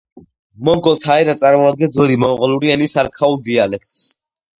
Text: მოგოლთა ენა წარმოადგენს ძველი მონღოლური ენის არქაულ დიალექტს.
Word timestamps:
მოგოლთა 0.69 1.17
ენა 1.25 1.35
წარმოადგენს 1.41 1.93
ძველი 1.97 2.15
მონღოლური 2.23 2.73
ენის 2.77 2.97
არქაულ 3.03 3.37
დიალექტს. 3.49 4.01